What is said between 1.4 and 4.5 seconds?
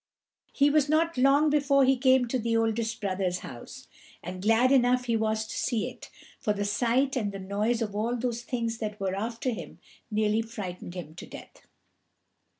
before he came to the oldest brother's house; and